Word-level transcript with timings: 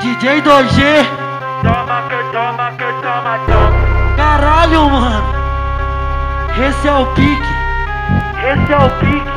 DJ 0.00 0.40
2G. 0.40 1.04
Toma 1.62 2.02
que 2.08 2.32
toma 2.32 2.72
que 2.72 2.84
toma, 3.02 3.38
toma. 3.46 4.16
Caralho, 4.16 4.88
mano. 4.88 5.24
Esse 6.58 6.88
é 6.88 6.92
o 6.92 7.04
pique. 7.14 7.54
Esse 8.38 8.72
é 8.72 8.78
o 8.78 8.90
pique. 8.98 9.28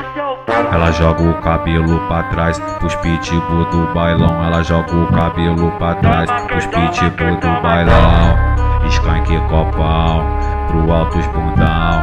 Esse 0.00 0.18
é 0.18 0.24
o 0.24 0.36
pique. 0.38 0.74
Ela 0.74 0.90
joga 0.90 1.22
o 1.22 1.34
cabelo 1.40 2.00
pra 2.08 2.24
trás, 2.24 2.58
pros 2.80 2.96
pitbull 2.96 3.64
do 3.66 3.94
bailão. 3.94 4.44
Ela 4.44 4.64
joga 4.64 4.96
o 4.96 5.06
cabelo 5.12 5.70
pra 5.78 5.94
trás, 5.94 6.28
pros 6.48 6.66
pitbull 6.66 7.36
do 7.36 7.62
bailão. 7.62 8.36
Skank 8.88 9.38
copão, 9.48 10.26
pro 10.66 10.92
altos 10.92 11.26
bundão. 11.28 12.02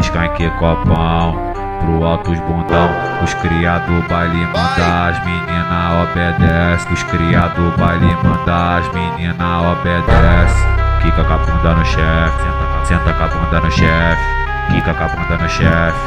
Skank 0.00 0.50
copão, 0.58 1.54
pro 1.76 2.04
altos 2.04 2.38
bundão. 2.40 2.90
Os 3.22 3.34
criados 3.34 4.06
baile 4.08 4.46
manda, 4.46 5.08
as 5.08 5.24
menina 5.24 6.02
obedece. 6.02 6.92
Os 6.92 7.02
criados 7.04 7.76
baile 7.76 8.16
manda, 8.22 8.78
as 8.78 8.92
menina 8.92 9.72
obedece. 9.72 10.66
Kika 11.02 11.24
com 11.24 11.34
a 11.34 11.38
bunda 11.38 11.74
no 11.74 11.84
chefe, 11.84 12.38
senta, 12.84 13.12
com 13.12 13.24
a 13.24 13.28
bunda 13.28 13.60
no 13.60 13.70
chefe. 13.70 14.22
Kika 14.70 14.94
com 14.94 15.04
a 15.04 15.08
bunda 15.08 15.38
no 15.42 15.48
chefe, 15.48 15.98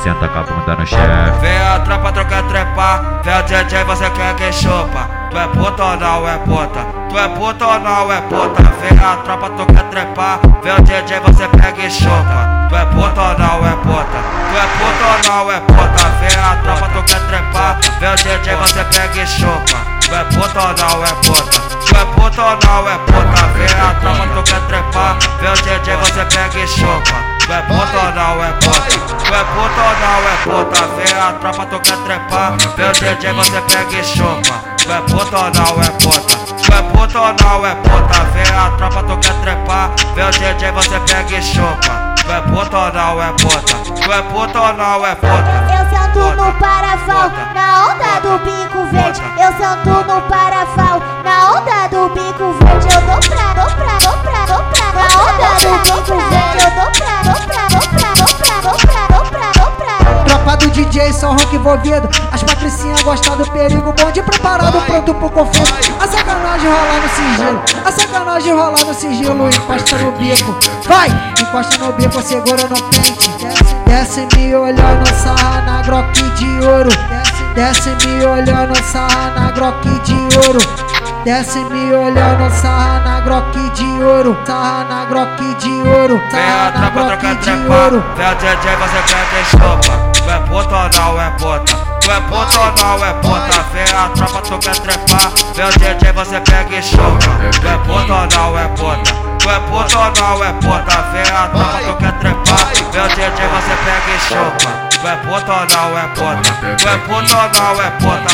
senta, 0.00 0.28
com 0.28 0.38
a 0.38 0.42
bunda 0.42 0.76
no 0.76 0.86
chefe. 0.86 1.40
Vem 1.40 1.62
a 1.62 1.80
tropa 1.80 2.12
trocar 2.12 2.42
trepar, 2.44 3.20
vem 3.24 3.34
a 3.34 3.42
DJ, 3.42 3.84
você 3.84 4.10
quer 4.10 4.34
que 4.36 4.52
chupa. 4.52 5.22
Tu 5.30 5.38
é 5.38 5.46
puta 5.46 5.84
ou 5.84 5.96
não 5.96 6.28
é 6.28 6.36
puta? 6.38 6.80
Tu 7.08 7.18
é 7.18 7.28
puta 7.28 7.66
ou 7.66 7.80
não 7.80 8.12
é 8.12 8.20
puta? 8.20 8.62
Vem 8.62 8.98
a 8.98 9.16
tropa 9.16 9.48
trocar 9.50 9.84
trepar, 9.84 10.40
vem 10.62 10.74
o 10.74 10.82
DJ, 10.82 11.20
você 11.20 11.48
pega 11.48 11.86
e 11.86 11.90
chupa. 11.90 12.68
Tu 12.68 12.76
é 12.76 12.84
puta 12.84 13.20
ou 13.22 13.31
não 15.32 15.50
é 15.50 15.60
puta? 15.60 16.08
Vem 16.20 16.44
a 16.44 16.56
tropa 16.56 16.88
trocar 16.90 17.20
trepar, 17.26 17.78
vem 18.00 18.10
o 18.10 18.16
DJ, 18.16 18.54
você 18.56 18.84
pega 18.84 19.22
e 19.22 19.26
chupa. 19.26 19.78
Tu 20.00 20.14
é 20.14 20.24
puta 20.24 20.60
ou 20.60 20.74
não 20.76 21.04
é 21.04 21.08
puta? 21.24 21.60
Tu 21.60 21.96
é 21.96 22.04
puta 22.04 22.42
ou 22.42 22.58
não 22.64 22.88
é 22.88 22.98
puta? 22.98 23.46
Vem 23.56 23.80
a 23.80 23.94
tropa 24.00 24.28
trocar 24.28 24.60
trepar, 24.66 25.18
vem 25.40 25.50
o 25.50 25.54
DJ, 25.54 25.96
você 25.96 26.24
pega 26.26 26.58
e 26.58 26.68
chupa. 26.68 27.32
Tu 27.38 27.52
é 27.52 27.62
puta 27.62 27.98
ou 27.98 28.12
não 28.12 28.44
é 28.44 28.52
puta? 28.52 29.14
Tu 29.24 29.34
é 29.34 29.44
puta 29.44 29.80
ou 29.80 29.94
não 30.02 30.20
é 30.28 30.64
puta? 30.64 30.86
Vem 30.96 31.18
a 31.18 31.32
tropa, 31.32 31.66
tu 31.66 31.80
quer 31.80 31.96
trepar 32.04 32.52
Vem 32.76 32.88
o 32.88 32.92
DJ, 32.92 33.32
você 33.32 33.60
pega 33.62 33.98
e 33.98 34.04
chupa 34.04 34.64
Tu 34.76 34.92
é 34.92 35.00
puta 35.00 35.38
ou 35.38 35.50
não 35.50 35.82
é 35.82 35.90
puta? 35.98 36.36
Tu 36.36 36.72
é 36.72 36.82
puta 36.82 37.20
ou 37.20 37.34
não 37.34 37.66
é 37.66 37.74
puta? 37.74 38.24
Vem 38.32 38.56
a 38.56 38.70
tropa, 38.76 39.02
tu 39.02 39.16
quer 39.18 39.34
trepar 39.40 39.90
Vem 40.14 40.24
o 40.24 40.30
DJ, 40.30 40.72
você 40.72 41.00
pega 41.00 41.36
e 41.36 41.42
chupa 41.42 42.01
Tu 42.24 42.30
é 42.30 42.40
puta 42.42 42.78
ou 42.78 42.92
não 42.92 43.22
é 43.22 43.32
puta? 43.32 43.60
Tu 44.00 44.12
é 44.12 44.22
puta 44.22 44.60
ou 44.60 44.72
não 44.74 45.06
é 45.06 45.14
puta? 45.14 45.52
Eu 45.72 45.90
sento 45.90 46.36
no 46.36 46.52
parafal, 46.54 47.30
só 61.12 61.30
rock 61.32 61.54
envolvido. 61.54 62.08
As 62.32 62.42
patricinhas 62.42 63.02
gostam 63.02 63.36
do 63.36 63.46
perigo, 63.50 63.92
bonde 63.92 64.22
preparado, 64.22 64.80
pronto 64.82 65.14
pro 65.14 65.30
conflito. 65.30 65.72
A 66.00 66.06
sacanagem 66.06 66.70
rola 66.70 67.00
no 67.00 67.08
sigilo, 67.08 67.62
a 67.84 67.92
sacanagem 67.92 68.52
rola 68.54 68.84
no 68.84 68.94
sigilo. 68.94 69.48
Encosta 69.48 69.96
no 69.98 70.12
bico, 70.12 70.56
vai! 70.86 71.08
Encosta 71.40 71.78
no 71.78 71.92
bico, 71.92 72.22
segura 72.22 72.68
no 72.68 72.82
pente. 72.90 73.30
Desce, 73.86 74.26
me 74.34 74.54
olhando, 74.54 75.06
sarra 75.22 75.60
na 75.62 75.82
groque 75.82 76.22
de 76.22 76.66
ouro. 76.66 76.90
Desce, 77.54 77.90
me 77.90 78.24
olhando, 78.24 78.74
sarra 78.82 79.30
na 79.34 79.50
groque 79.50 79.88
de 79.88 80.38
ouro. 80.46 80.60
Desce 81.24 81.58
me 81.64 81.92
olhando, 81.92 82.50
sarra 82.50 83.00
na 83.00 83.20
groque 83.20 83.60
de 83.74 84.02
ouro. 84.02 84.36
Sarra 84.46 84.84
na 84.88 85.04
groque 85.04 85.54
de 85.56 85.88
ouro. 85.88 86.20
Sarra 86.30 86.80
na 86.80 86.90
Tu 92.52 92.58
é 92.58 92.70
puta 92.70 92.84
ou 92.84 92.98
não 92.98 93.04
é 93.06 93.12
puta? 93.14 93.62
Vem 93.72 93.84
a 93.84 94.08
tropa, 94.10 94.42
tu 94.42 94.58
quer 94.58 94.76
trepar 94.76 95.32
o 95.32 95.72
DJ, 95.78 96.12
você 96.12 96.38
pega 96.40 96.76
e 96.76 96.82
chupa 96.82 97.16
Tu 97.50 97.66
é 97.66 97.76
ou 97.88 98.04
não 98.06 98.58
é 98.58 98.68
puta? 98.68 99.12
Tu 99.38 99.48
é 99.48 99.56
ou 99.56 99.88
não 99.88 100.44
é 100.44 100.52
puta? 100.52 101.02
Vem 101.12 101.22
a 101.22 101.48
tropa, 101.48 101.78
tu 101.82 101.94
quer 101.96 102.12
trepar 102.18 102.60
o 102.60 103.08
DJ, 103.08 103.30
você 103.48 103.74
pega 103.86 104.10
e 104.10 104.18
chupa 104.28 104.70
Tu 104.90 105.06
é 105.08 105.10
ou 105.30 105.40
não 105.66 105.98
é 105.98 106.06
puta? 106.08 106.50
Tu 106.76 106.88
é 106.88 106.90
ou 107.08 107.22
não 107.22 107.80
é 107.80 107.90
puta? 107.92 108.32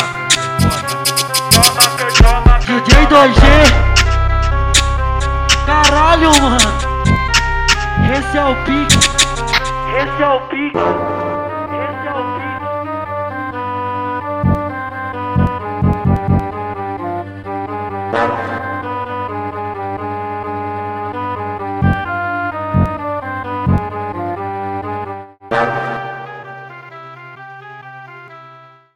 DJ 2.65 2.89
2G. 3.07 3.41
Caralho, 5.65 6.31
mano. 6.41 6.69
Esse 8.13 8.37
é 8.37 8.43
o 8.43 8.53
pique. 8.65 8.99
Esse 9.97 10.21
é 10.21 10.27
o 10.27 10.39
pique. 10.41 11.28